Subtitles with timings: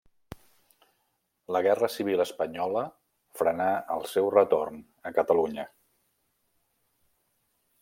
[1.55, 2.83] La guerra civil espanyola
[3.41, 5.69] frenà el seu retorn a Catalunya.